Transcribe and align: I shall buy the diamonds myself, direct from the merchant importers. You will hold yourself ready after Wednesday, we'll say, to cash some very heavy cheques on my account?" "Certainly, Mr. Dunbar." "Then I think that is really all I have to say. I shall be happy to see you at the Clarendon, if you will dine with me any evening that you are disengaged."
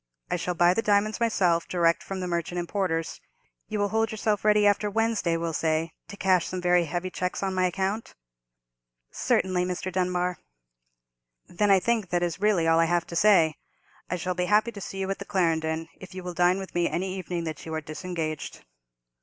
I 0.31 0.35
shall 0.35 0.55
buy 0.55 0.73
the 0.73 0.81
diamonds 0.81 1.19
myself, 1.19 1.67
direct 1.67 2.01
from 2.01 2.21
the 2.21 2.27
merchant 2.27 2.57
importers. 2.57 3.21
You 3.67 3.77
will 3.77 3.89
hold 3.89 4.09
yourself 4.09 4.43
ready 4.43 4.65
after 4.65 4.89
Wednesday, 4.89 5.37
we'll 5.37 5.53
say, 5.53 5.91
to 6.07 6.17
cash 6.17 6.47
some 6.47 6.59
very 6.59 6.85
heavy 6.85 7.11
cheques 7.11 7.43
on 7.43 7.53
my 7.53 7.67
account?" 7.67 8.15
"Certainly, 9.11 9.63
Mr. 9.65 9.91
Dunbar." 9.91 10.39
"Then 11.47 11.69
I 11.69 11.79
think 11.79 12.09
that 12.09 12.23
is 12.23 12.41
really 12.41 12.67
all 12.67 12.79
I 12.79 12.85
have 12.85 13.05
to 13.05 13.15
say. 13.15 13.57
I 14.09 14.15
shall 14.15 14.33
be 14.33 14.45
happy 14.45 14.71
to 14.71 14.81
see 14.81 14.97
you 14.97 15.09
at 15.11 15.19
the 15.19 15.23
Clarendon, 15.23 15.87
if 15.99 16.15
you 16.15 16.23
will 16.23 16.33
dine 16.33 16.57
with 16.57 16.73
me 16.73 16.89
any 16.89 17.13
evening 17.15 17.43
that 17.43 17.63
you 17.67 17.73
are 17.75 17.81
disengaged." 17.81 18.65